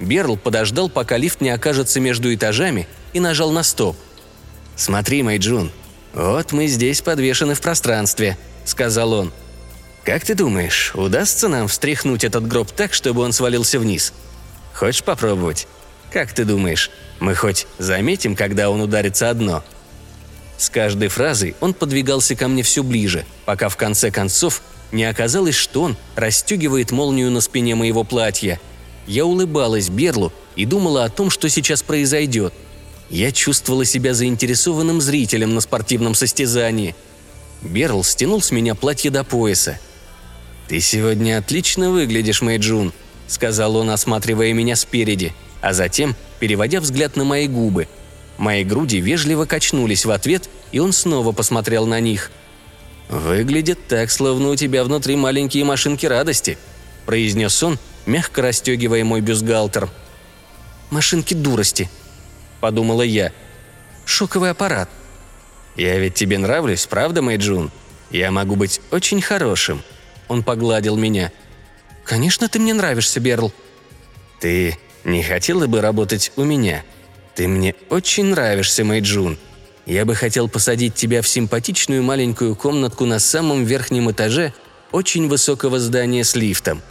Берл 0.00 0.36
подождал, 0.36 0.90
пока 0.90 1.16
лифт 1.16 1.40
не 1.40 1.48
окажется 1.48 1.98
между 1.98 2.32
этажами, 2.32 2.86
и 3.14 3.20
нажал 3.20 3.50
на 3.50 3.62
стоп. 3.62 3.96
«Смотри, 4.76 5.22
Майджун, 5.22 5.72
вот 6.12 6.52
мы 6.52 6.66
здесь 6.66 7.00
подвешены 7.00 7.54
в 7.54 7.62
пространстве»,— 7.62 8.36
сказал 8.66 9.14
он. 9.14 9.32
«Как 10.08 10.24
ты 10.24 10.34
думаешь, 10.34 10.92
удастся 10.94 11.48
нам 11.48 11.68
встряхнуть 11.68 12.24
этот 12.24 12.48
гроб 12.48 12.70
так, 12.70 12.94
чтобы 12.94 13.20
он 13.20 13.34
свалился 13.34 13.78
вниз? 13.78 14.14
Хочешь 14.72 15.04
попробовать? 15.04 15.68
Как 16.10 16.32
ты 16.32 16.46
думаешь, 16.46 16.90
мы 17.20 17.34
хоть 17.34 17.66
заметим, 17.76 18.34
когда 18.34 18.70
он 18.70 18.80
ударится 18.80 19.28
одно?» 19.28 19.62
С 20.56 20.70
каждой 20.70 21.08
фразой 21.08 21.56
он 21.60 21.74
подвигался 21.74 22.36
ко 22.36 22.48
мне 22.48 22.62
все 22.62 22.82
ближе, 22.82 23.26
пока 23.44 23.68
в 23.68 23.76
конце 23.76 24.10
концов 24.10 24.62
не 24.92 25.04
оказалось, 25.04 25.56
что 25.56 25.82
он 25.82 25.96
расстегивает 26.16 26.90
молнию 26.90 27.30
на 27.30 27.42
спине 27.42 27.74
моего 27.74 28.02
платья. 28.02 28.58
Я 29.06 29.26
улыбалась 29.26 29.90
Берлу 29.90 30.32
и 30.56 30.64
думала 30.64 31.04
о 31.04 31.10
том, 31.10 31.28
что 31.28 31.50
сейчас 31.50 31.82
произойдет. 31.82 32.54
Я 33.10 33.30
чувствовала 33.30 33.84
себя 33.84 34.14
заинтересованным 34.14 35.02
зрителем 35.02 35.54
на 35.54 35.60
спортивном 35.60 36.14
состязании. 36.14 36.96
Берл 37.60 38.02
стянул 38.02 38.40
с 38.40 38.50
меня 38.52 38.74
платье 38.74 39.10
до 39.10 39.22
пояса. 39.22 39.78
«Ты 40.68 40.80
сегодня 40.80 41.38
отлично 41.38 41.90
выглядишь, 41.90 42.42
Мэйджун»,— 42.42 42.92
сказал 43.26 43.76
он, 43.76 43.90
осматривая 43.90 44.52
меня 44.52 44.76
спереди, 44.76 45.34
а 45.60 45.72
затем 45.72 46.14
переводя 46.40 46.80
взгляд 46.80 47.16
на 47.16 47.24
мои 47.24 47.48
губы— 47.48 47.88
Мои 48.38 48.62
груди 48.62 49.00
вежливо 49.00 49.44
качнулись 49.44 50.04
в 50.04 50.12
ответ, 50.12 50.48
и 50.70 50.78
он 50.78 50.92
снова 50.92 51.32
посмотрел 51.32 51.86
на 51.86 52.00
них. 52.00 52.30
«Выглядит 53.08 53.88
так, 53.88 54.10
словно 54.10 54.50
у 54.50 54.56
тебя 54.56 54.84
внутри 54.84 55.16
маленькие 55.16 55.64
машинки 55.64 56.06
радости»,– 56.06 56.56
произнес 57.06 57.62
он, 57.62 57.78
мягко 58.06 58.42
расстегивая 58.42 59.04
мой 59.04 59.20
бюстгальтер. 59.20 59.88
«Машинки 60.90 61.34
дурости»,– 61.34 61.90
подумала 62.60 63.02
я. 63.02 63.32
«Шоковый 64.04 64.50
аппарат». 64.50 64.88
«Я 65.74 65.98
ведь 65.98 66.14
тебе 66.14 66.38
нравлюсь, 66.38 66.86
правда, 66.86 67.22
Мэйджун? 67.22 67.72
Я 68.10 68.30
могу 68.30 68.56
быть 68.56 68.80
очень 68.90 69.20
хорошим». 69.20 69.82
Он 70.28 70.42
погладил 70.42 70.96
меня. 70.96 71.32
«Конечно, 72.04 72.48
ты 72.48 72.58
мне 72.58 72.74
нравишься, 72.74 73.20
Берл». 73.20 73.52
«Ты 74.40 74.78
не 75.04 75.22
хотела 75.22 75.66
бы 75.66 75.80
работать 75.80 76.32
у 76.36 76.44
меня?» 76.44 76.84
«Ты 77.34 77.46
мне 77.46 77.74
очень 77.88 78.26
нравишься, 78.26 78.84
Мэйджун. 78.84 79.38
Я 79.86 80.04
бы 80.04 80.16
хотел 80.16 80.48
посадить 80.48 80.94
тебя 80.94 81.22
в 81.22 81.28
симпатичную 81.28 82.02
маленькую 82.02 82.56
комнатку 82.56 83.06
на 83.06 83.20
самом 83.20 83.64
верхнем 83.64 84.10
этаже 84.10 84.52
очень 84.90 85.28
высокого 85.28 85.78
здания 85.78 86.24
с 86.24 86.34
лифтом». 86.34 86.82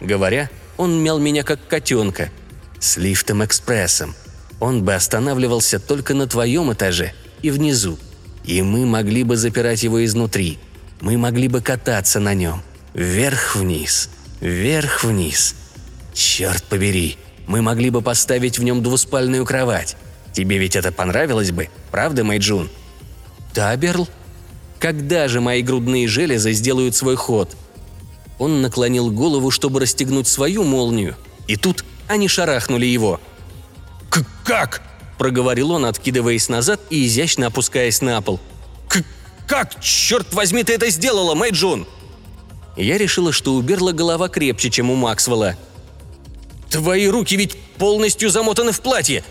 Говоря, 0.00 0.50
он 0.76 1.02
мял 1.02 1.18
меня 1.18 1.42
как 1.42 1.66
котенка. 1.66 2.30
«С 2.78 2.96
лифтом-экспрессом. 2.96 4.14
Он 4.60 4.84
бы 4.84 4.94
останавливался 4.94 5.80
только 5.80 6.14
на 6.14 6.28
твоем 6.28 6.72
этаже 6.72 7.12
и 7.42 7.50
внизу. 7.50 7.98
И 8.44 8.62
мы 8.62 8.86
могли 8.86 9.24
бы 9.24 9.36
запирать 9.36 9.82
его 9.82 10.04
изнутри. 10.04 10.58
Мы 11.00 11.18
могли 11.18 11.48
бы 11.48 11.60
кататься 11.60 12.20
на 12.20 12.34
нем. 12.34 12.62
Вверх-вниз. 12.98 14.10
Вверх-вниз. 14.40 15.54
Черт 16.14 16.64
побери, 16.64 17.16
мы 17.46 17.62
могли 17.62 17.90
бы 17.90 18.02
поставить 18.02 18.58
в 18.58 18.64
нем 18.64 18.82
двуспальную 18.82 19.46
кровать. 19.46 19.96
Тебе 20.32 20.58
ведь 20.58 20.74
это 20.74 20.90
понравилось 20.90 21.52
бы, 21.52 21.68
правда, 21.92 22.24
Майджун?» 22.24 22.68
«Да, 23.54 23.76
Берл. 23.76 24.08
Когда 24.80 25.28
же 25.28 25.40
мои 25.40 25.62
грудные 25.62 26.08
железы 26.08 26.50
сделают 26.50 26.96
свой 26.96 27.14
ход?» 27.14 27.56
Он 28.36 28.62
наклонил 28.62 29.12
голову, 29.12 29.52
чтобы 29.52 29.78
расстегнуть 29.78 30.26
свою 30.26 30.64
молнию, 30.64 31.14
и 31.46 31.54
тут 31.54 31.84
они 32.08 32.26
шарахнули 32.26 32.86
его. 32.86 33.20
«Как?»– 34.42 34.82
проговорил 35.18 35.70
он, 35.70 35.84
откидываясь 35.84 36.48
назад 36.48 36.80
и 36.90 37.06
изящно 37.06 37.46
опускаясь 37.46 38.02
на 38.02 38.20
пол. 38.22 38.40
«Как, 39.46 39.80
черт 39.80 40.34
возьми, 40.34 40.64
ты 40.64 40.72
это 40.72 40.90
сделала, 40.90 41.36
Мэйджун?» 41.36 41.86
Я 42.78 42.96
решила, 42.96 43.32
что 43.32 43.52
у 43.52 43.60
Берла 43.60 43.92
голова 43.92 44.30
крепче, 44.30 44.70
чем 44.70 44.90
у 44.90 44.94
Максвелла– 44.94 45.56
Твои 46.70 47.08
руки 47.08 47.36
ведь 47.36 47.56
полностью 47.78 48.30
замотаны 48.30 48.72
в 48.72 48.80
платье. 48.80 49.24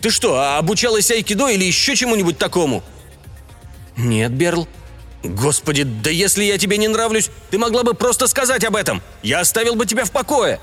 Ты 0.00 0.10
что, 0.10 0.34
а 0.38 0.58
обучалась 0.58 1.10
айкидо 1.10 1.48
или 1.48 1.64
еще 1.64 1.96
чему-нибудь 1.96 2.38
такому?» 2.38 2.82
«Нет, 3.96 4.32
Берл». 4.32 4.68
«Господи, 5.22 5.84
да 5.84 6.10
если 6.10 6.42
я 6.42 6.58
тебе 6.58 6.78
не 6.78 6.88
нравлюсь, 6.88 7.30
ты 7.50 7.58
могла 7.58 7.84
бы 7.84 7.94
просто 7.94 8.26
сказать 8.26 8.64
об 8.64 8.74
этом. 8.74 9.00
Я 9.22 9.40
оставил 9.40 9.76
бы 9.76 9.86
тебя 9.86 10.04
в 10.04 10.10
покое». 10.10 10.60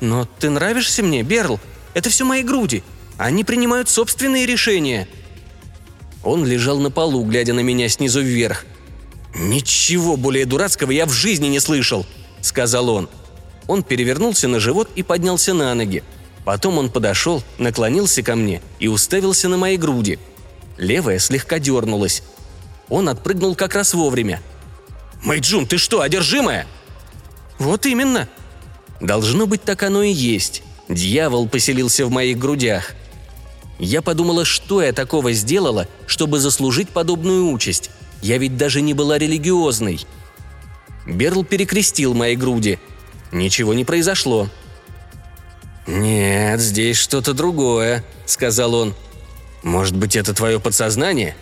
«Но 0.00 0.26
ты 0.38 0.48
нравишься 0.48 1.02
мне, 1.02 1.22
Берл. 1.22 1.60
Это 1.92 2.08
все 2.08 2.24
мои 2.24 2.42
груди. 2.42 2.82
Они 3.18 3.44
принимают 3.44 3.90
собственные 3.90 4.46
решения». 4.46 5.06
Он 6.24 6.46
лежал 6.46 6.78
на 6.78 6.90
полу, 6.90 7.24
глядя 7.24 7.52
на 7.52 7.60
меня 7.60 7.88
снизу 7.88 8.22
вверх. 8.22 8.64
«Ничего 9.34 10.16
более 10.16 10.46
дурацкого 10.46 10.90
я 10.90 11.06
в 11.06 11.10
жизни 11.10 11.46
не 11.46 11.60
слышал»,— 11.60 12.06
сказал 12.40 12.88
он.— 12.88 13.08
он 13.70 13.84
перевернулся 13.84 14.48
на 14.48 14.58
живот 14.58 14.90
и 14.96 15.04
поднялся 15.04 15.54
на 15.54 15.72
ноги. 15.76 16.02
Потом 16.44 16.78
он 16.78 16.90
подошел, 16.90 17.40
наклонился 17.58 18.20
ко 18.20 18.34
мне 18.34 18.62
и 18.80 18.88
уставился 18.88 19.48
на 19.48 19.58
мои 19.58 19.76
груди. 19.76 20.18
Левая 20.76 21.20
слегка 21.20 21.60
дернулась. 21.60 22.24
Он 22.88 23.08
отпрыгнул 23.08 23.54
как 23.54 23.76
раз 23.76 23.94
вовремя. 23.94 24.42
«Мэйджун, 25.22 25.68
ты 25.68 25.78
что, 25.78 26.00
одержимая?» 26.00 26.66
«Вот 27.60 27.86
именно». 27.86 28.28
Должно 29.00 29.46
быть, 29.46 29.62
так 29.62 29.84
оно 29.84 30.02
и 30.02 30.10
есть. 30.10 30.64
Дьявол 30.88 31.48
поселился 31.48 32.04
в 32.04 32.10
моих 32.10 32.38
грудях. 32.38 32.94
Я 33.78 34.02
подумала, 34.02 34.44
что 34.44 34.82
я 34.82 34.92
такого 34.92 35.32
сделала, 35.32 35.86
чтобы 36.08 36.40
заслужить 36.40 36.88
подобную 36.88 37.52
участь. 37.52 37.90
Я 38.22 38.38
ведь 38.38 38.56
даже 38.56 38.80
не 38.80 38.94
была 38.94 39.18
религиозной. 39.18 40.06
Берл 41.06 41.44
перекрестил 41.44 42.14
мои 42.14 42.36
груди. 42.36 42.78
Ничего 43.32 43.74
не 43.74 43.84
произошло. 43.84 44.48
«Нет, 45.86 46.60
здесь 46.60 46.98
что-то 46.98 47.32
другое»,— 47.32 48.04
сказал 48.26 48.74
он. 48.74 48.94
«Может 49.62 49.96
быть, 49.96 50.14
это 50.14 50.34
твое 50.34 50.60
подсознание? 50.60 51.36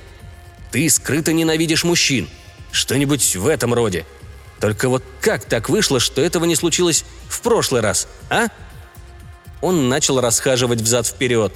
Ты 0.70 0.88
скрыто 0.88 1.32
ненавидишь 1.32 1.85
мужчин. 1.85 2.28
Что-нибудь 2.70 3.37
в 3.37 3.47
этом 3.47 3.75
роде. 3.75 4.06
Только 4.61 4.88
вот 4.88 5.02
как 5.20 5.44
так 5.44 5.68
вышло, 5.68 6.00
что 6.00 6.23
этого 6.23 6.44
не 6.44 6.56
случилось 6.56 7.04
в 7.28 7.40
прошлый 7.40 7.80
раз, 7.80 8.08
а?» 8.30 8.47
Он 9.61 9.88
начал 9.88 10.20
расхаживать 10.20 10.80
взад-вперед. 10.80 11.52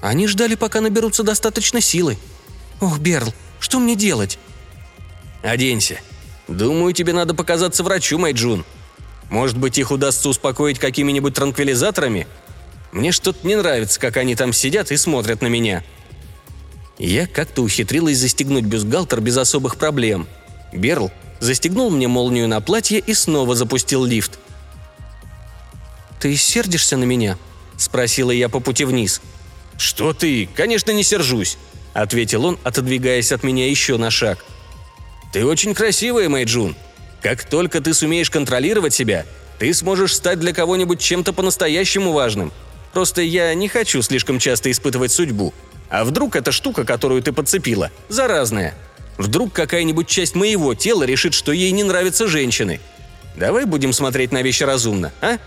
Они 0.00 0.26
ждали, 0.28 0.54
пока 0.54 0.80
наберутся 0.80 1.22
достаточно 1.22 1.80
силы. 1.80 2.16
«Ох, 2.80 2.98
Берл, 2.98 3.34
что 3.60 3.78
мне 3.78 3.94
делать?» 3.94 4.38
«Оденься. 5.42 6.00
Думаю, 6.48 6.92
тебе 6.92 7.12
надо 7.12 7.34
показаться 7.34 7.84
врачу, 7.84 8.18
Майджун. 8.18 8.64
Может 9.30 9.56
быть, 9.56 9.78
их 9.78 9.92
удастся 9.92 10.28
успокоить 10.28 10.80
какими-нибудь 10.80 11.34
транквилизаторами? 11.34 12.26
Мне 12.90 13.12
что-то 13.12 13.46
не 13.46 13.54
нравится, 13.54 14.00
как 14.00 14.16
они 14.16 14.34
там 14.34 14.52
сидят 14.52 14.90
и 14.90 14.96
смотрят 14.96 15.42
на 15.42 15.46
меня». 15.46 15.84
Я 16.98 17.26
как-то 17.26 17.62
ухитрилась 17.62 18.18
застегнуть 18.18 18.64
бюстгальтер 18.64 19.22
без 19.22 19.38
особых 19.38 19.76
проблем. 19.76 20.26
Берл 20.72 21.10
застегнул 21.40 21.90
мне 21.90 22.08
молнию 22.08 22.46
на 22.46 22.60
платье 22.60 22.98
и 22.98 23.14
снова 23.14 23.56
запустил 23.56 24.04
лифт. 24.04 24.38
«Ты 26.20 26.36
сердишься 26.36 26.98
на 26.98 27.04
меня?»– 27.04 27.38
спросила 27.78 28.30
я 28.30 28.50
по 28.50 28.60
пути 28.60 28.84
вниз. 28.84 29.22
«Что 29.78 30.12
ты? 30.12 30.46
Конечно, 30.54 30.90
не 30.90 31.02
сержусь»,– 31.02 31.56
ответил 32.02 32.44
он, 32.44 32.58
отодвигаясь 32.64 33.32
от 33.32 33.42
меня 33.42 33.68
еще 33.68 33.96
на 33.96 34.10
шаг. 34.10 34.44
«Ты 35.32 35.44
очень 35.44 35.74
красивая, 35.74 36.28
Мэйджун. 36.28 36.76
Как 37.22 37.44
только 37.44 37.80
ты 37.80 37.94
сумеешь 37.94 38.30
контролировать 38.30 38.94
себя, 38.94 39.26
ты 39.58 39.72
сможешь 39.74 40.14
стать 40.14 40.40
для 40.40 40.52
кого-нибудь 40.52 41.00
чем-то 41.00 41.32
по-настоящему 41.32 42.12
важным. 42.12 42.52
Просто 42.92 43.22
я 43.22 43.52
не 43.54 43.68
хочу 43.68 44.02
слишком 44.02 44.38
часто 44.38 44.70
испытывать 44.70 45.12
судьбу. 45.12 45.52
А 45.90 46.04
вдруг 46.04 46.36
эта 46.36 46.50
штука, 46.50 46.84
которую 46.84 47.22
ты 47.22 47.32
подцепила, 47.32 47.90
заразная? 48.08 48.74
Вдруг 49.18 49.52
какая-нибудь 49.52 50.08
часть 50.08 50.34
моего 50.34 50.74
тела 50.74 51.02
решит, 51.02 51.34
что 51.34 51.52
ей 51.52 51.70
не 51.72 51.84
нравятся 51.84 52.26
женщины? 52.26 52.80
Давай 53.36 53.64
будем 53.64 53.92
смотреть 53.92 54.32
на 54.32 54.42
вещи 54.42 54.62
разумно, 54.62 55.12
а?» 55.20 55.38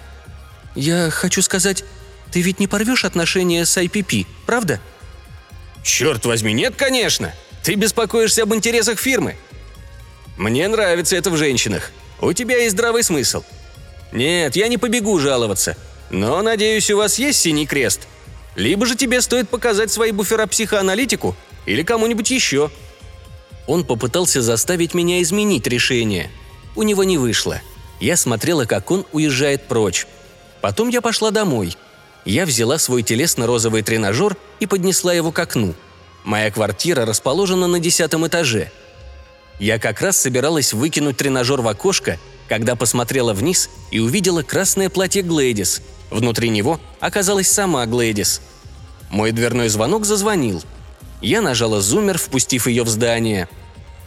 «Я 0.76 1.10
хочу 1.10 1.42
сказать, 1.42 1.84
ты 2.32 2.42
ведь 2.42 2.60
не 2.60 2.68
порвешь 2.68 3.06
отношения 3.06 3.66
с 3.66 3.78
IPP, 3.78 4.26
правда?» 4.46 4.80
«Черт 5.84 6.26
возьми, 6.26 6.54
нет, 6.54 6.76
конечно! 6.76 7.34
Ты 7.62 7.76
беспокоишься 7.76 8.44
об 8.44 8.54
интересах 8.54 9.00
фирмы. 9.00 9.36
Мне 10.38 10.68
нравится 10.68 11.16
это 11.16 11.30
в 11.30 11.38
женщинах. 11.38 11.92
У 12.20 12.34
тебя 12.34 12.58
есть 12.58 12.74
здравый 12.74 13.04
смысл. 13.04 13.44
Нет, 14.12 14.56
я 14.56 14.68
не 14.68 14.78
побегу 14.78 15.20
жаловаться. 15.20 15.78
Но, 16.10 16.42
надеюсь, 16.42 16.90
у 16.92 16.98
вас 16.98 17.20
есть 17.20 17.40
синий 17.40 17.66
крест. 17.66 18.08
Либо 18.56 18.86
же 18.86 18.96
тебе 18.96 19.22
стоит 19.22 19.50
показать 19.50 19.92
свои 19.92 20.12
буфера 20.12 20.46
психоаналитику 20.48 21.36
или 21.66 21.84
кому-нибудь 21.84 22.32
еще». 22.32 22.72
Он 23.66 23.86
попытался 23.86 24.42
заставить 24.42 24.94
меня 24.94 25.22
изменить 25.22 25.68
решение. 25.68 26.30
У 26.76 26.84
него 26.84 27.04
не 27.06 27.18
вышло. 27.18 27.62
Я 28.02 28.18
смотрела, 28.18 28.66
как 28.66 28.92
он 28.92 29.06
уезжает 29.14 29.68
прочь. 29.68 30.06
Потом 30.60 30.90
я 30.90 31.02
пошла 31.02 31.32
домой. 31.32 31.78
Я 32.26 32.46
взяла 32.46 32.78
свой 32.78 33.04
телесно-розовый 33.04 33.82
тренажер 33.82 34.36
и 34.64 34.66
поднесла 34.66 35.14
его 35.14 35.32
к 35.32 35.40
окну. 35.40 35.74
Моя 36.24 36.50
квартира 36.50 37.06
расположена 37.06 37.68
на 37.68 37.80
десятом 37.80 38.26
этаже. 38.26 38.72
Я 39.60 39.78
как 39.78 40.02
раз 40.02 40.18
собиралась 40.18 40.74
выкинуть 40.74 41.18
тренажер 41.18 41.62
в 41.62 41.68
окошко, 41.68 42.18
когда 42.48 42.76
посмотрела 42.76 43.34
вниз 43.34 43.70
и 43.92 44.00
увидела 44.00 44.42
красное 44.42 44.90
платье 44.90 45.22
Глэдис. 45.22 45.82
Внутри 46.10 46.50
него 46.50 46.80
оказалась 47.00 47.52
сама 47.52 47.86
Глэдис. 47.86 48.42
Мой 49.10 49.32
дверной 49.32 49.70
звонок 49.70 50.06
зазвонил. 50.06 50.64
Я 51.22 51.42
нажала 51.42 51.82
зуммер, 51.82 52.18
впустив 52.18 52.68
ее 52.68 52.84
в 52.84 52.90
здание. 52.90 53.48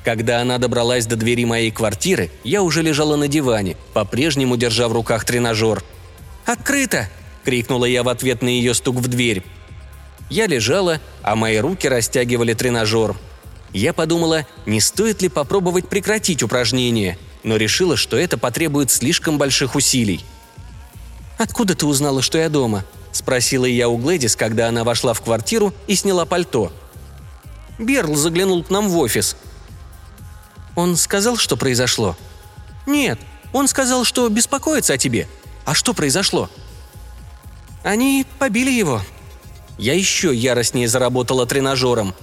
Когда 0.04 0.40
она 0.40 0.58
добралась 0.58 1.06
до 1.06 1.16
двери 1.16 1.44
моей 1.44 1.70
квартиры, 1.70 2.30
я 2.44 2.62
уже 2.62 2.82
лежала 2.82 3.16
на 3.16 3.28
диване, 3.28 3.76
по-прежнему 3.92 4.56
держа 4.56 4.88
в 4.88 4.92
руках 4.92 5.24
тренажер– 5.24 5.84
«Открыто!»– 6.46 7.08
крикнула 7.44 7.86
я 7.86 8.04
в 8.04 8.08
ответ 8.08 8.40
на 8.40 8.48
ее 8.48 8.72
стук 8.72 8.96
в 8.96 9.08
дверь. 9.08 9.42
Я 10.28 10.46
лежала, 10.46 11.00
а 11.22 11.36
мои 11.36 11.58
руки 11.58 11.88
растягивали 11.88 12.52
тренажер. 12.54 13.16
Я 13.72 13.92
подумала, 13.92 14.46
не 14.64 14.80
стоит 14.80 15.22
ли 15.22 15.28
попробовать 15.28 15.88
прекратить 15.88 16.42
упражнение, 16.42 17.18
но 17.42 17.56
решила, 17.56 17.96
что 17.96 18.16
это 18.16 18.38
потребует 18.38 18.90
слишком 18.90 19.38
больших 19.38 19.74
усилий. 19.74 20.24
«Откуда 21.38 21.74
ты 21.74 21.86
узнала, 21.86 22.22
что 22.22 22.38
я 22.38 22.48
дома?»– 22.48 22.84
спросила 23.12 23.66
я 23.66 23.88
у 23.88 23.98
Глэдис, 23.98 24.34
когда 24.36 24.68
она 24.68 24.82
вошла 24.82 25.12
в 25.12 25.20
квартиру 25.20 25.72
и 25.86 25.94
сняла 25.94 26.24
пальто. 26.24 26.72
Берл 27.78 28.14
заглянул 28.16 28.64
к 28.64 28.70
нам 28.70 28.88
в 28.88 28.96
офис. 28.98 29.36
«Он 30.74 30.96
сказал, 30.96 31.36
что 31.36 31.56
произошло?» 31.56 32.16
«Нет, 32.86 33.18
он 33.52 33.68
сказал, 33.68 34.04
что 34.04 34.28
беспокоится 34.28 34.94
о 34.94 34.98
тебе. 34.98 35.28
А 35.64 35.74
что 35.74 35.92
произошло?» 35.92 36.48
«Они 37.84 38.26
побили 38.38 38.70
его». 38.70 39.02
Я 39.78 39.94
еще 39.94 40.34
яростнее 40.34 40.88
заработала 40.88 41.46
тренажером. 41.46 42.14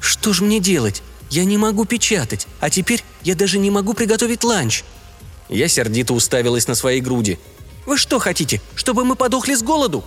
«Что 0.00 0.32
же 0.32 0.44
мне 0.44 0.60
делать? 0.60 1.02
Я 1.30 1.44
не 1.44 1.58
могу 1.58 1.84
печатать, 1.84 2.46
а 2.60 2.70
теперь 2.70 3.02
я 3.22 3.34
даже 3.34 3.58
не 3.58 3.70
могу 3.70 3.94
приготовить 3.94 4.44
ланч». 4.44 4.84
Я 5.48 5.68
сердито 5.68 6.14
уставилась 6.14 6.68
на 6.68 6.74
свои 6.74 7.00
груди. 7.00 7.38
«Вы 7.86 7.96
что 7.96 8.18
хотите, 8.18 8.60
чтобы 8.74 9.04
мы 9.04 9.16
подохли 9.16 9.54
с 9.54 9.62
голоду?» 9.62 10.04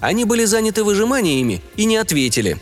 Они 0.00 0.24
были 0.24 0.44
заняты 0.44 0.84
выжиманиями 0.84 1.62
и 1.76 1.86
не 1.86 1.96
ответили. 1.96 2.58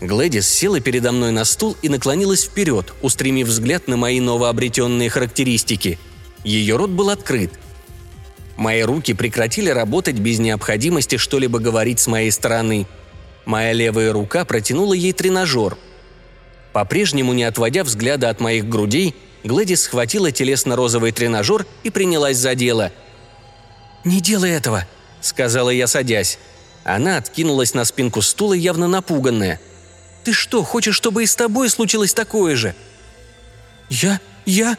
Глэдис 0.00 0.48
села 0.48 0.80
передо 0.80 1.12
мной 1.12 1.30
на 1.30 1.44
стул 1.44 1.76
и 1.82 1.88
наклонилась 1.88 2.44
вперед, 2.44 2.92
устремив 3.02 3.48
взгляд 3.48 3.88
на 3.88 3.96
мои 3.96 4.20
новообретенные 4.20 5.10
характеристики. 5.10 5.98
Ее 6.44 6.76
рот 6.76 6.90
был 6.90 7.10
открыт, 7.10 7.52
Мои 8.60 8.82
руки 8.82 9.14
прекратили 9.14 9.70
работать 9.70 10.16
без 10.16 10.38
необходимости 10.38 11.16
что-либо 11.16 11.60
говорить 11.60 11.98
с 11.98 12.06
моей 12.06 12.30
стороны. 12.30 12.86
Моя 13.46 13.72
левая 13.72 14.12
рука 14.12 14.44
протянула 14.44 14.92
ей 14.92 15.14
тренажер. 15.14 15.78
По-прежнему 16.74 17.32
не 17.32 17.44
отводя 17.44 17.84
взгляда 17.84 18.28
от 18.28 18.38
моих 18.38 18.68
грудей, 18.68 19.16
Глэдис 19.44 19.84
схватила 19.84 20.30
телесно-розовый 20.30 21.12
тренажер 21.12 21.64
и 21.84 21.88
принялась 21.88 22.36
за 22.36 22.54
дело. 22.54 22.92
«Не 24.04 24.20
делай 24.20 24.50
этого»,— 24.50 24.86
сказала 25.22 25.70
я, 25.70 25.86
садясь. 25.86 26.38
Она 26.84 27.16
откинулась 27.16 27.72
на 27.72 27.86
спинку 27.86 28.20
стула, 28.20 28.52
явно 28.52 28.88
напуганная. 28.88 29.58
«Ты 30.22 30.34
что, 30.34 30.64
хочешь, 30.64 30.96
чтобы 30.96 31.22
и 31.22 31.26
с 31.26 31.34
тобой 31.34 31.70
случилось 31.70 32.12
такое 32.12 32.56
же?» 32.56 32.74
«Я... 33.88 34.20
я...» 34.44 34.76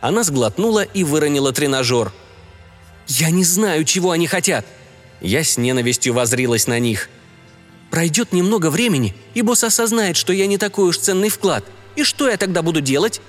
Она 0.00 0.22
сглотнула 0.22 0.84
и 0.84 1.02
выронила 1.02 1.52
тренажер. 1.52 2.12
«Я 3.10 3.30
не 3.30 3.42
знаю, 3.42 3.84
чего 3.84 4.12
они 4.12 4.28
хотят!» 4.28 4.64
Я 5.20 5.42
с 5.42 5.58
ненавистью 5.58 6.14
возрилась 6.14 6.68
на 6.68 6.78
них. 6.78 7.08
«Пройдет 7.90 8.32
немного 8.32 8.70
времени, 8.70 9.16
и 9.34 9.42
босс 9.42 9.64
осознает, 9.64 10.16
что 10.16 10.32
я 10.32 10.46
не 10.46 10.58
такой 10.58 10.88
уж 10.88 10.98
ценный 10.98 11.28
вклад. 11.28 11.64
И 11.96 12.04
что 12.04 12.28
я 12.28 12.36
тогда 12.36 12.62
буду 12.62 12.80
делать?» 12.80 13.20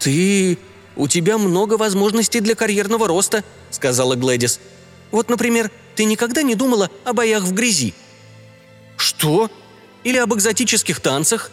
«Ты... 0.00 0.58
у 0.96 1.06
тебя 1.06 1.38
много 1.38 1.74
возможностей 1.74 2.40
для 2.40 2.56
карьерного 2.56 3.06
роста»,— 3.06 3.44
сказала 3.70 4.16
Глэдис. 4.16 4.58
«Вот, 5.12 5.28
например, 5.28 5.70
ты 5.94 6.02
никогда 6.04 6.42
не 6.42 6.56
думала 6.56 6.90
о 7.04 7.12
боях 7.12 7.44
в 7.44 7.54
грязи?» 7.54 7.94
«Что? 8.96 9.52
Или 10.02 10.16
об 10.16 10.34
экзотических 10.34 10.98
танцах?» 10.98 11.52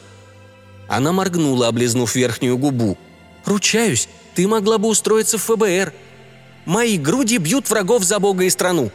Она 0.87 1.11
моргнула, 1.11 1.67
облизнув 1.67 2.15
верхнюю 2.15 2.57
губу. 2.57 2.97
«Ручаюсь, 3.45 4.09
ты 4.33 4.47
могла 4.47 4.79
бы 4.79 4.87
устроиться 4.89 5.37
в 5.37 5.43
ФБР, 5.43 5.93
«Мои 6.67 6.97
груди 6.97 7.37
бьют 7.37 7.69
врагов 7.69 8.03
за 8.03 8.19
Бога 8.19 8.43
и 8.43 8.49
страну». 8.49 8.91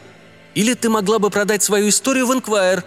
Или 0.55 0.75
ты 0.75 0.91
могла 0.91 1.19
бы 1.19 1.31
продать 1.31 1.63
свою 1.63 1.89
историю 1.89 2.27
в 2.27 2.35
Инквайр. 2.35 2.85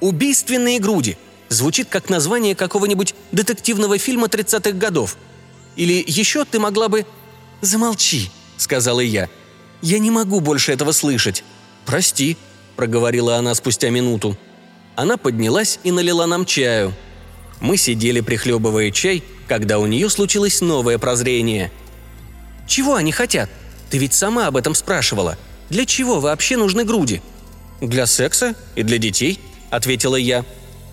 «Убийственные 0.00 0.80
груди» 0.80 1.16
звучит 1.48 1.88
как 1.88 2.10
название 2.10 2.56
какого-нибудь 2.56 3.14
детективного 3.30 3.98
фильма 3.98 4.26
30-х 4.26 4.72
годов. 4.72 5.16
Или 5.76 6.04
еще 6.04 6.44
ты 6.44 6.58
могла 6.58 6.88
бы... 6.88 7.06
«Замолчи»,— 7.60 8.30
сказала 8.56 8.98
я. 8.98 9.28
«Я 9.80 10.00
не 10.00 10.10
могу 10.10 10.40
больше 10.40 10.72
этого 10.72 10.90
слышать». 10.90 11.44
«Прости»,— 11.84 12.36
проговорила 12.76 13.36
она 13.36 13.54
спустя 13.54 13.90
минуту. 13.90 14.36
Она 14.96 15.16
поднялась 15.16 15.78
и 15.84 15.92
налила 15.92 16.26
нам 16.26 16.44
чаю. 16.44 16.92
Мы 17.60 17.76
сидели, 17.76 18.20
прихлебывая 18.20 18.90
чай, 18.90 19.22
когда 19.46 19.78
у 19.78 19.86
нее 19.86 20.10
случилось 20.10 20.60
новое 20.60 20.98
прозрение. 20.98 21.70
«Чего 22.66 22.96
они 22.96 23.12
хотят?» 23.12 23.48
Ты 23.90 23.98
ведь 23.98 24.14
сама 24.14 24.46
об 24.46 24.56
этом 24.56 24.74
спрашивала. 24.74 25.36
Для 25.70 25.86
чего 25.86 26.20
вообще 26.20 26.56
нужны 26.56 26.84
груди?» 26.84 27.22
«Для 27.80 28.06
секса 28.06 28.54
и 28.74 28.82
для 28.82 28.98
детей»,— 28.98 29.40
ответила 29.70 30.16
я. 30.16 30.44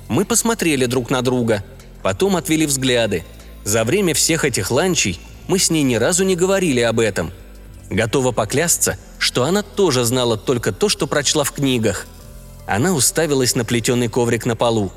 Мы 0.08 0.25
посмотрели 0.25 0.86
друг 0.86 1.10
на 1.10 1.21
друга, 1.21 1.63
потом 2.01 2.36
отвели 2.36 2.65
взгляды. 2.65 3.23
За 3.63 3.84
время 3.84 4.13
всех 4.13 4.43
этих 4.43 4.69
ланчей 4.69 5.19
мы 5.47 5.60
с 5.60 5.69
ней 5.69 5.84
ни 5.84 5.95
разу 5.95 6.23
не 6.25 6.36
говорили 6.36 6.82
об 6.82 6.99
этом. 6.99 7.32
Готова 7.89 8.32
поклясться, 8.32 8.97
что 9.17 9.43
она 9.43 9.62
тоже 9.62 10.03
знала 10.03 10.38
только 10.38 10.71
то, 10.71 10.89
что 10.89 11.08
прочла 11.08 11.43
в 11.43 11.51
книгах. 11.51 12.06
Она 12.67 12.93
уставилась 12.93 13.56
на 13.56 13.65
плетеный 13.65 14.10
коврик 14.10 14.45
на 14.45 14.56
полу. 14.56 14.91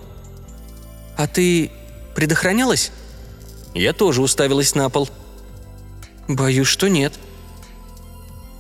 «А 1.17 1.27
ты 1.27 1.71
предохранялась?» 2.15 2.91
Я 3.75 3.93
тоже 3.93 4.23
уставилась 4.23 4.75
на 4.75 4.89
пол. 4.89 5.09
«Боюсь, 6.29 6.69
что 6.69 6.89
нет», 6.89 7.13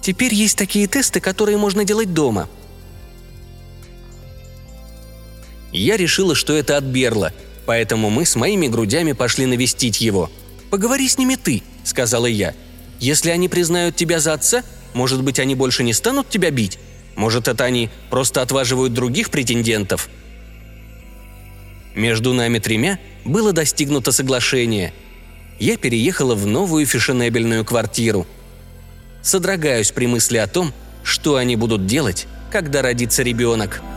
Теперь 0.06 0.32
есть 0.32 0.56
такие 0.56 0.86
тесты, 0.86 1.18
которые 1.18 1.58
можно 1.58 1.84
делать 1.84 2.14
дома. 2.14 2.48
Я 5.72 5.96
решила, 5.96 6.36
что 6.36 6.52
это 6.52 6.76
от 6.76 6.84
Берла, 6.84 7.32
поэтому 7.66 8.08
мы 8.08 8.24
с 8.24 8.36
моими 8.36 8.68
грудями 8.68 9.14
пошли 9.14 9.46
навестить 9.46 10.00
его. 10.00 10.30
«Поговори 10.70 11.08
с 11.08 11.18
ними 11.18 11.34
ты»,— 11.34 11.64
сказала 11.82 12.26
я. 12.26 12.54
«Если 13.00 13.30
они 13.30 13.48
признают 13.48 13.96
тебя 13.96 14.20
за 14.20 14.34
отца, 14.34 14.62
может 14.94 15.24
быть, 15.24 15.40
они 15.40 15.56
больше 15.56 15.82
не 15.82 15.92
станут 15.92 16.30
тебя 16.30 16.52
бить? 16.52 16.78
Может, 17.16 17.48
это 17.48 17.64
они 17.64 17.90
просто 18.08 18.42
отваживают 18.42 18.92
других 18.92 19.30
претендентов?» 19.30 20.08
Между 21.96 22.32
нами 22.32 22.60
тремя 22.60 23.00
было 23.24 23.52
достигнуто 23.52 24.12
соглашение. 24.12 24.94
Я 25.58 25.76
переехала 25.76 26.36
в 26.36 26.46
новую 26.46 26.86
фешенебельную 26.86 27.64
квартиру— 27.64 28.24
содрогаюсь 29.26 29.90
при 29.90 30.06
мысли 30.06 30.38
о 30.38 30.46
том, 30.46 30.72
что 31.02 31.36
они 31.36 31.56
будут 31.56 31.86
делать, 31.86 32.26
когда 32.50 32.82
родится 32.82 33.22
ребенок– 33.22 33.82